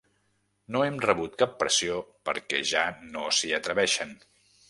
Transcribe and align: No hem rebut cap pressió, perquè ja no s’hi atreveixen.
No 0.75 0.79
hem 0.85 0.95
rebut 1.05 1.35
cap 1.41 1.51
pressió, 1.63 1.99
perquè 2.29 2.63
ja 2.71 2.85
no 3.13 3.27
s’hi 3.41 3.55
atreveixen. 3.61 4.19